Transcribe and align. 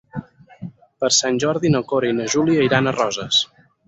Per 1.03 1.09
Sant 1.17 1.37
Jordi 1.43 1.71
na 1.75 1.81
Cora 1.91 2.09
i 2.13 2.15
na 2.21 2.25
Júlia 2.37 2.65
iran 2.69 2.89
a 2.89 2.95
Roses. 2.97 3.43